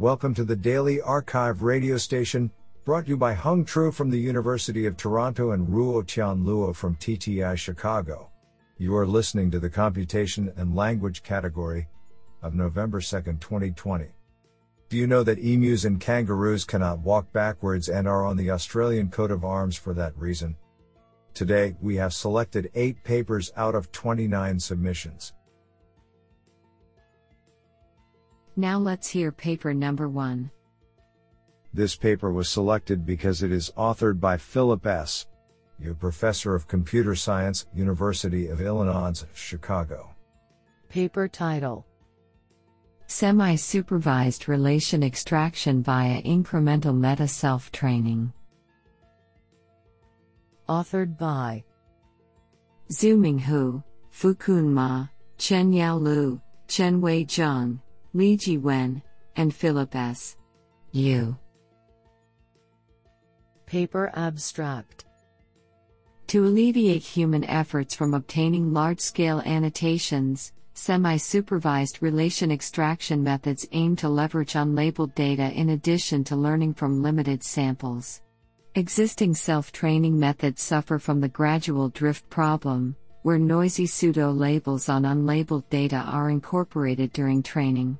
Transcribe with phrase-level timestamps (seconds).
[0.00, 2.50] Welcome to the Daily arXiv radio station,
[2.84, 6.74] brought to you by Hung Tru from the University of Toronto and Ruo Tian Luo
[6.74, 8.28] from TTI Chicago.
[8.76, 11.86] You are listening to the Computation and Language category
[12.42, 13.06] of November 2,
[13.38, 14.06] 2020.
[14.88, 19.10] Do you know that emus and kangaroos cannot walk backwards and are on the Australian
[19.10, 20.56] coat of arms for that reason?
[21.34, 25.34] Today, we have selected 8 papers out of 29 submissions.
[28.56, 30.50] Now let's hear paper number one.
[31.72, 35.26] This paper was selected because it is authored by Philip S.
[35.80, 40.14] Yu professor of computer science, University of Illinois, Chicago.
[40.88, 41.84] Paper title
[43.08, 48.32] Semi supervised relation extraction via incremental meta self training.
[50.68, 51.64] Authored by
[52.88, 53.82] Xuming Hu,
[54.12, 57.80] Fukun Ma, Chen Yao Lu, Chen Wei Zheng,
[58.14, 59.02] Lijie Wen,
[59.34, 60.36] and Philip S.
[60.92, 61.36] Yu.
[63.66, 65.04] Paper abstract
[66.28, 73.96] To alleviate human efforts from obtaining large scale annotations, semi supervised relation extraction methods aim
[73.96, 78.22] to leverage unlabeled data in addition to learning from limited samples.
[78.76, 85.02] Existing self training methods suffer from the gradual drift problem, where noisy pseudo labels on
[85.02, 87.98] unlabeled data are incorporated during training.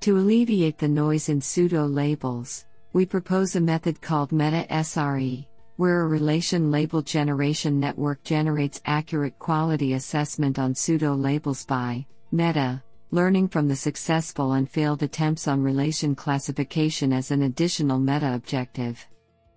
[0.00, 5.44] To alleviate the noise in pseudo labels, we propose a method called Meta SRE,
[5.76, 12.82] where a relation label generation network generates accurate quality assessment on pseudo labels by Meta,
[13.10, 19.06] learning from the successful and failed attempts on relation classification as an additional meta objective.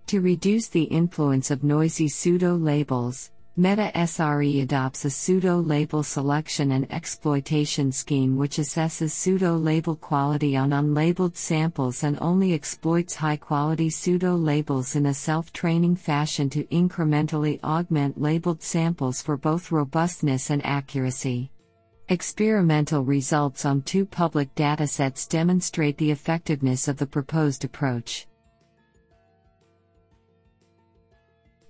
[0.07, 6.71] To reduce the influence of noisy pseudo labels, Meta SRE adopts a pseudo label selection
[6.71, 13.35] and exploitation scheme which assesses pseudo label quality on unlabeled samples and only exploits high
[13.35, 19.71] quality pseudo labels in a self training fashion to incrementally augment labeled samples for both
[19.71, 21.51] robustness and accuracy.
[22.09, 28.25] Experimental results on two public datasets demonstrate the effectiveness of the proposed approach.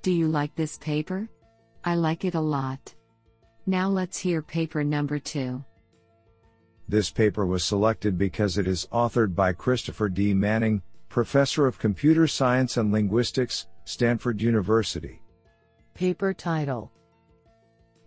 [0.02, 1.28] Do you like this paper?
[1.86, 2.94] I like it a lot.
[3.66, 5.64] Now let's hear paper number two.
[6.88, 10.34] This paper was selected because it is authored by Christopher D.
[10.34, 15.22] Manning, Professor of Computer Science and Linguistics, Stanford University.
[15.94, 16.92] Paper title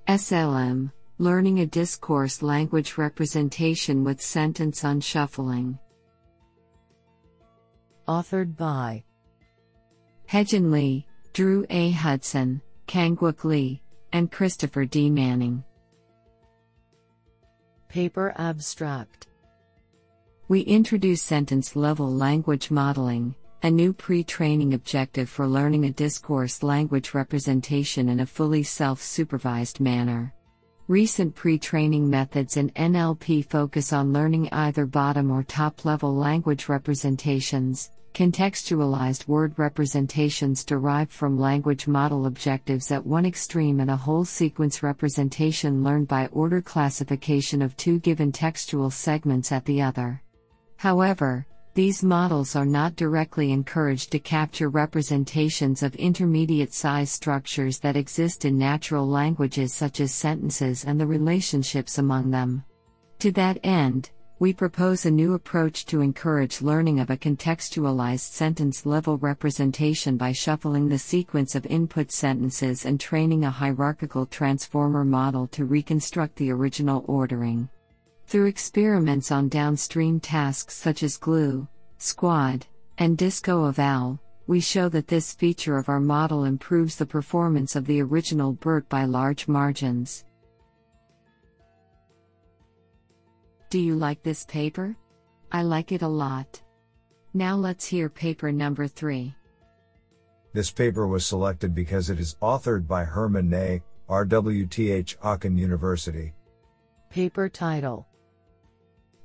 [0.09, 5.79] SLM Learning a Discourse Language Representation with Sentence Unshuffling.
[8.07, 9.03] Authored by
[10.29, 11.93] Haejin Lee, Drew A.
[11.93, 13.83] Hudson, Kangwook Lee,
[14.13, 15.11] and Christopher D.
[15.11, 15.65] Manning.
[17.89, 19.27] Paper abstract
[20.49, 26.63] We introduce sentence level language modeling, a new pre training objective for learning a discourse
[26.63, 30.33] language representation in a fully self supervised manner.
[30.87, 36.69] Recent pre training methods in NLP focus on learning either bottom or top level language
[36.69, 44.25] representations, contextualized word representations derived from language model objectives at one extreme and a whole
[44.25, 50.22] sequence representation learned by order classification of two given textual segments at the other.
[50.78, 57.98] However, these models are not directly encouraged to capture representations of intermediate size structures that
[57.98, 62.65] exist in natural languages such as sentences and the relationships among them.
[63.19, 68.85] To that end, we propose a new approach to encourage learning of a contextualized sentence
[68.85, 75.47] level representation by shuffling the sequence of input sentences and training a hierarchical transformer model
[75.47, 77.67] to reconstruct the original ordering.
[78.27, 81.67] Through experiments on downstream tasks such as Glue,
[81.99, 82.65] SQuAD,
[82.99, 88.03] and DiscoEval, we show that this feature of our model improves the performance of the
[88.03, 90.27] original BERT by large margins.
[93.77, 94.97] Do you like this paper?
[95.53, 96.63] I like it a lot.
[97.34, 99.34] Now let's hear paper number 3.
[100.55, 106.33] This paper was selected because it is authored by Hermann Ney, RWTH Aachen University.
[107.11, 108.07] Paper title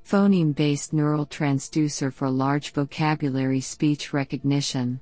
[0.06, 5.00] Phoneme based neural transducer for large vocabulary speech recognition.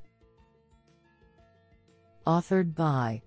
[2.28, 3.24] Authored by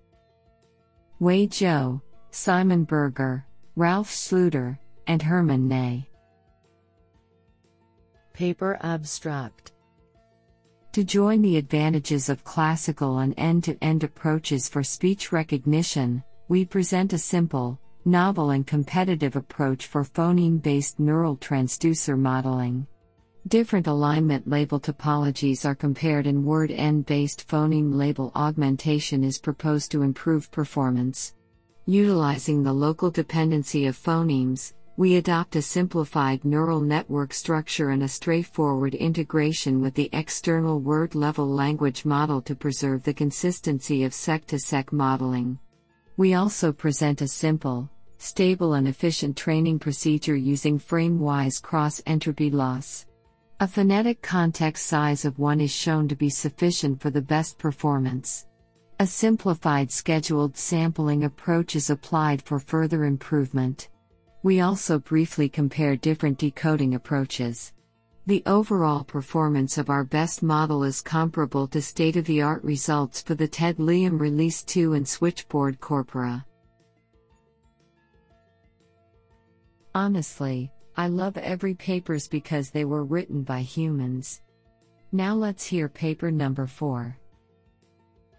[1.19, 3.45] Wei Zhou, Simon Berger,
[3.75, 6.07] Ralf Schlüter, and Hermann Ney.
[8.33, 9.73] Paper abstract
[10.93, 16.65] To join the advantages of classical and end to end approaches for speech recognition, we
[16.65, 22.87] present a simple, novel, and competitive approach for phoneme based neural transducer modeling.
[23.49, 29.91] Different alignment label topologies are compared and word end based phoneme label augmentation is proposed
[29.91, 31.35] to improve performance.
[31.85, 38.07] Utilizing the local dependency of phonemes, we adopt a simplified neural network structure and a
[38.07, 44.45] straightforward integration with the external word level language model to preserve the consistency of seq
[44.45, 45.57] to seq modeling.
[46.15, 52.51] We also present a simple, stable, and efficient training procedure using frame wise cross entropy
[52.51, 53.07] loss.
[53.61, 58.45] A phonetic context size of 1 is shown to be sufficient for the best performance.
[58.99, 63.89] A simplified scheduled sampling approach is applied for further improvement.
[64.43, 67.71] We also briefly compare different decoding approaches.
[68.25, 73.21] The overall performance of our best model is comparable to state of the art results
[73.21, 76.45] for the TED-LIUM Release 2 and Switchboard Corpora.
[79.95, 84.41] Honestly, I love every papers because they were written by humans.
[85.13, 87.17] Now let's hear paper number 4.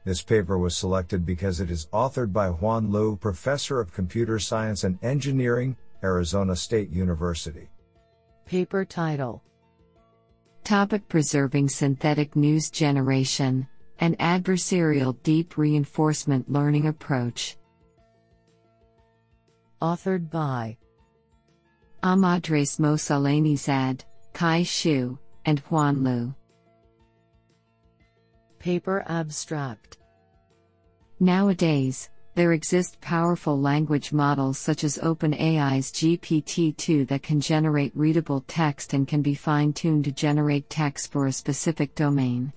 [0.04, 4.84] This paper was selected because it is authored by Huan Liu, professor of computer science
[4.84, 7.70] and engineering, Arizona State University.
[8.44, 9.42] Paper title
[10.62, 13.66] Topic Preserving Synthetic News Generation
[14.00, 17.56] An Adversarial Deep Reinforcement Learning Approach.
[19.80, 20.76] Authored by
[22.02, 24.02] Ahmadreza Mosallanezhad,
[24.34, 26.34] Kai Shu, and Huan Liu.
[28.58, 29.96] Paper Abstract
[31.18, 38.44] Nowadays, there exist powerful language models such as OpenAI's GPT 2 that can generate readable
[38.48, 42.52] text and can be fine tuned to generate text for a specific domain.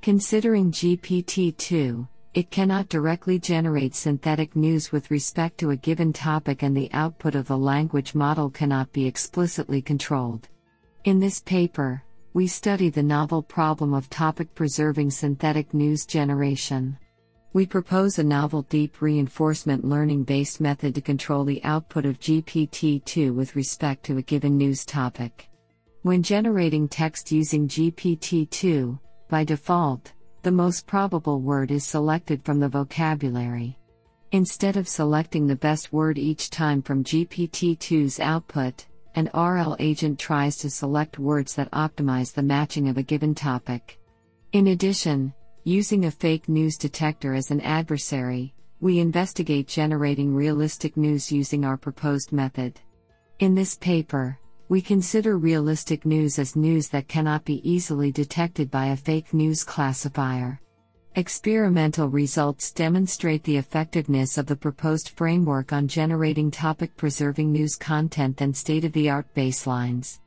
[0.00, 6.62] Considering GPT 2, it cannot directly generate synthetic news with respect to a given topic,
[6.62, 10.48] and the output of the language model cannot be explicitly controlled.
[11.04, 12.02] In this paper,
[12.34, 16.96] we study the novel problem of topic preserving synthetic news generation.
[17.58, 23.04] We propose a novel deep reinforcement learning based method to control the output of GPT
[23.04, 25.48] 2 with respect to a given news topic.
[26.02, 28.96] When generating text using GPT 2,
[29.28, 30.12] by default,
[30.42, 33.76] the most probable word is selected from the vocabulary.
[34.30, 40.20] Instead of selecting the best word each time from GPT 2's output, an RL agent
[40.20, 43.98] tries to select words that optimize the matching of a given topic.
[44.52, 45.34] In addition,
[45.64, 51.76] using a fake news detector as an adversary, we investigate generating realistic news using our
[51.76, 52.80] proposed method.
[53.40, 54.38] In this paper,
[54.68, 59.64] we consider realistic news as news that cannot be easily detected by a fake news
[59.64, 60.60] classifier.
[61.16, 68.36] Experimental results demonstrate the effectiveness of the proposed framework on generating topic preserving news content
[68.36, 70.20] than state of the art baselines.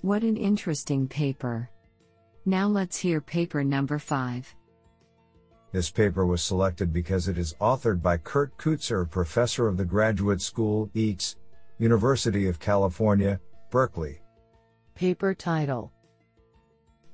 [0.00, 1.70] What an interesting paper!
[2.46, 4.54] Now let's hear paper number 5.
[5.72, 10.42] This paper was selected because it is authored by Kurt Keutzer, professor of the Graduate
[10.42, 11.36] School, EECS,
[11.78, 14.20] University of California, Berkeley.
[14.94, 15.90] Paper title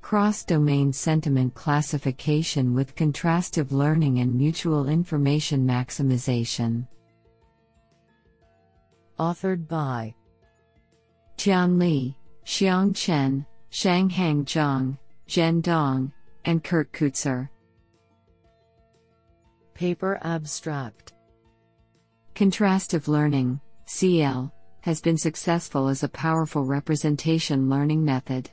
[0.02, 6.88] Cross domain sentiment classification with contrastive learning and mutual information maximization.
[9.18, 10.12] Authored by
[11.36, 14.98] Tian Li, Xiang Chen, Shanghang Zhang,
[15.30, 16.10] Zhen Dong,
[16.44, 17.48] and Kurt Keutzer.
[19.74, 21.12] Paper Abstract
[22.34, 28.50] Contrastive learning, CL, has been successful as a powerful representation learning method.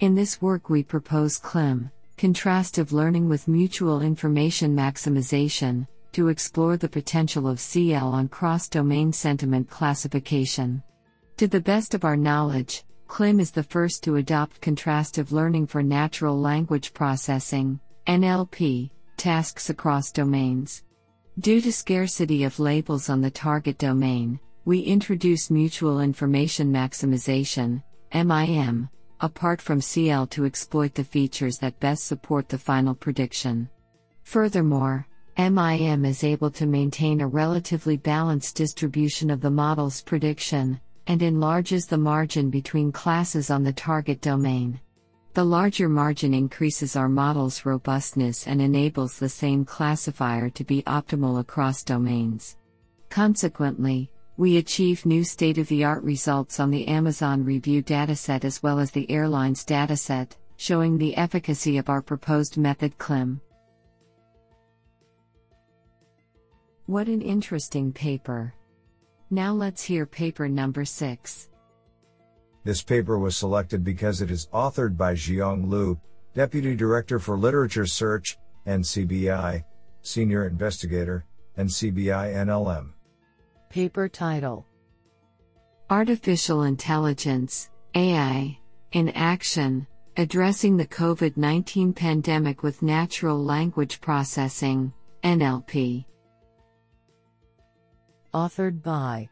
[0.00, 6.86] In this work, we propose CLIM, contrastive learning with mutual information maximization, to explore the
[6.86, 10.82] potential of CL on cross domain sentiment classification.
[11.38, 15.82] To the best of our knowledge, CLIM is the first to adopt contrastive learning for
[15.82, 20.84] natural language processing, NLP, tasks across domains.
[21.40, 27.82] Due to scarcity of labels on the target domain, we introduce mutual information maximization,
[28.14, 28.88] MIM,
[29.20, 33.68] apart from CL to exploit the features that best support the final prediction.
[34.22, 35.04] Furthermore,
[35.36, 41.86] MIM is able to maintain a relatively balanced distribution of the model's prediction, and enlarges
[41.86, 44.80] the margin between classes on the target domain.
[45.34, 51.38] The larger margin increases our model's robustness and enables the same classifier to be optimal
[51.38, 52.56] across domains.
[53.10, 58.62] Consequently, we achieve new state of the art results on the Amazon Review dataset as
[58.62, 63.40] well as the Airlines dataset, showing the efficacy of our proposed method CLIM.
[66.86, 68.52] What an interesting paper!
[69.30, 71.50] Now let's hear paper number 6.
[72.64, 75.98] This paper was selected because it is authored by Zhiyong Lu,
[76.34, 79.64] Deputy Director for Literature Search, NCBI,
[80.02, 81.24] Senior Investigator,
[81.56, 82.90] NCBI NLM.
[83.68, 84.66] Paper title
[85.88, 88.58] Artificial Intelligence, AI,
[88.92, 96.04] in Action, Addressing the COVID 19 Pandemic with Natural Language Processing, NLP.
[98.32, 99.28] Authored by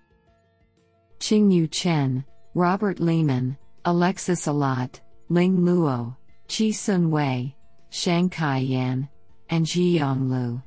[1.20, 2.24] Qingyu Chen,
[2.54, 6.16] Robert Leaman, Alexis Allot, Ling Luo,
[6.48, 7.54] Chih-Hsuan Wei,
[7.92, 9.08] Shankai Yan,
[9.50, 10.60] and Zhiyong Lu.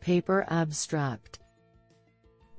[0.00, 1.40] Paper Abstract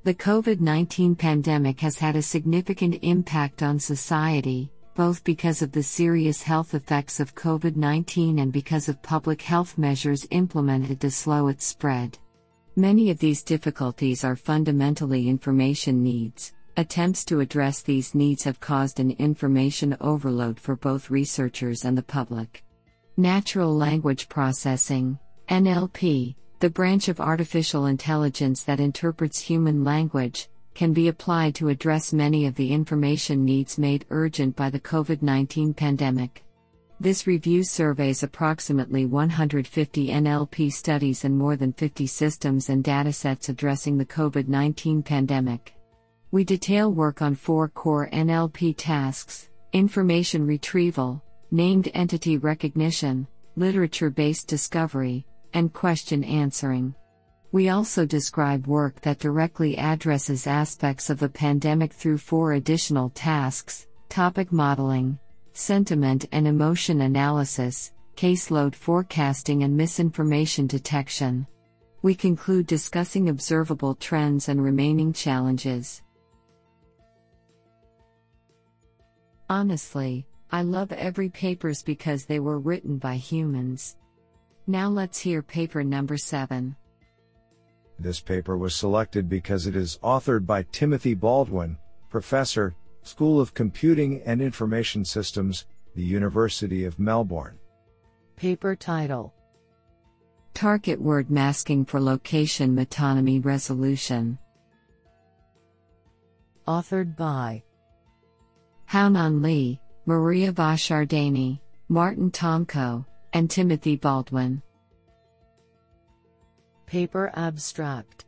[0.04, 5.82] The COVID 19 pandemic has had a significant impact on society, both because of the
[5.82, 11.48] serious health effects of COVID 19 and because of public health measures implemented to slow
[11.48, 12.20] its spread.
[12.80, 16.54] Many of these difficulties are fundamentally information needs.
[16.78, 22.02] Attempts to address these needs have caused an information overload for both researchers and the
[22.02, 22.64] public.
[23.18, 25.20] Natural Language Processing,
[25.50, 32.14] NLP, the branch of artificial intelligence that interprets human language, can be applied to address
[32.14, 36.46] many of the information needs made urgent by the COVID 19 pandemic.
[37.02, 43.98] This review surveys approximately 150 NLP studies and more than 50 systems and datasets addressing
[43.98, 45.76] the COVID 19 pandemic.
[46.32, 54.50] We detail work on four core NLP tasks information retrieval, named entity recognition, literature based
[54.50, 56.94] discovery, and question answering.
[57.54, 63.88] We also describe work that directly addresses aspects of the pandemic through four additional tasks
[64.10, 65.18] topic modeling,
[65.54, 71.48] sentiment and emotion analysis, caseload forecasting, and misinformation detection.
[72.02, 76.02] We conclude discussing observable trends and remaining challenges.
[79.50, 83.98] Honestly, I love every papers because they were written by humans.
[84.68, 86.76] Now let's hear paper number 7.
[88.00, 91.78] This paper was selected because it is authored by Timothy Baldwin,
[92.10, 92.76] Professor,
[93.10, 97.58] School of Computing and Information Systems, the University of Melbourne.
[98.36, 99.34] Paper title
[100.54, 104.38] Target word masking for location metonymy resolution.
[106.68, 107.64] Authored by
[108.86, 114.62] Haonan Li, Maria Vasardani, Martin Tomko, and Timothy Baldwin.
[116.86, 118.26] Paper Abstract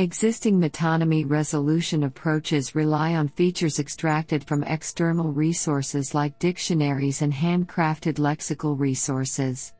[0.00, 8.14] Existing metonymy resolution approaches rely on features extracted from external resources like dictionaries and handcrafted
[8.14, 9.74] lexical resources.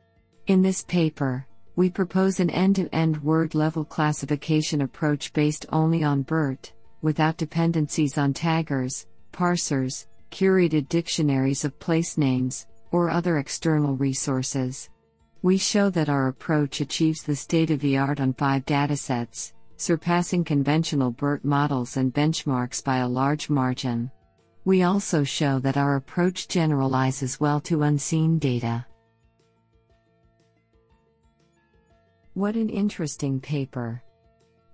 [0.45, 6.03] In this paper, we propose an end to end word level classification approach based only
[6.03, 13.95] on BERT, without dependencies on taggers, parsers, curated dictionaries of place names, or other external
[13.95, 14.87] resources.
[15.41, 20.43] We show that our approach achieves the state of the art on five datasets surpassing
[20.43, 24.11] conventional BERT models and benchmarks by a large margin.
[24.63, 28.85] We also show that our approach generalizes well to unseen data.
[32.35, 34.03] What an interesting paper!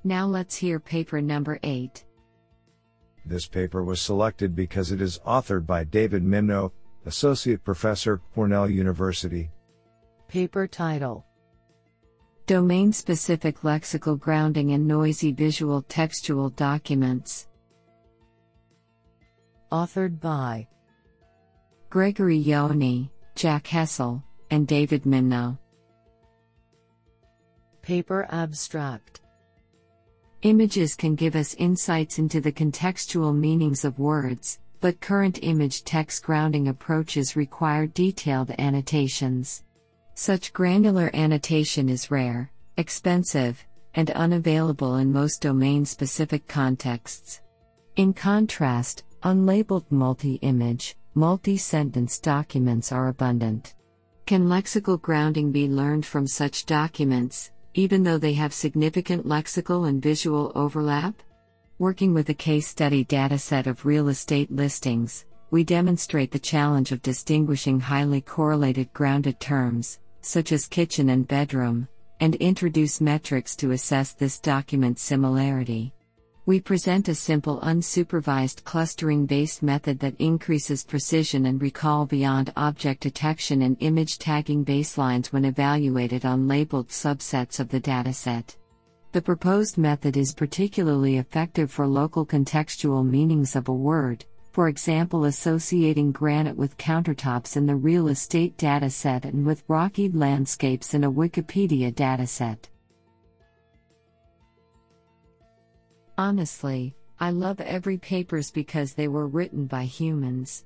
[0.04, 2.04] Now let's hear paper number 8.
[3.26, 6.72] This paper was selected because it is authored by David Mimno,
[7.06, 9.50] Associate Professor, Cornell University.
[10.28, 11.27] Paper title
[12.48, 17.50] Domain specific lexical grounding in noisy visual textual documents.
[19.70, 20.66] Authored by
[21.90, 25.58] Gregory Yauney, Jack Hessel, and David Mimno.
[27.82, 29.20] Paper Abstract
[30.44, 36.24] Images can give us insights into the contextual meanings of words, but current image text
[36.24, 39.66] grounding approaches require detailed annotations.
[40.20, 47.42] Such granular annotation is rare, expensive, and unavailable in most domain specific contexts.
[47.98, 53.76] In contrast, unlabeled multi image, multi sentence documents are abundant.
[54.26, 60.02] Can lexical grounding be learned from such documents, even though they have significant lexical and
[60.02, 61.22] visual overlap?
[61.78, 67.04] Working with a case study dataset of real estate listings, we demonstrate the challenge of
[67.04, 71.88] distinguishing highly correlated grounded terms, such as kitchen and bedroom,
[72.20, 75.94] and introduce metrics to assess this document similarity.
[76.48, 83.02] We present a simple unsupervised clustering based method that increases precision and recall beyond object
[83.02, 88.56] detection and image tagging baselines when evaluated on labeled subsets of the dataset.
[89.12, 94.24] The proposed method is particularly effective for local contextual meanings of a word,
[94.58, 100.96] for example, associating granite with countertops in the real estate dataset and with rocky landscapes
[100.96, 102.58] in a Wikipedia dataset.
[106.18, 110.66] Honestly, I love every papers because they were written by humans.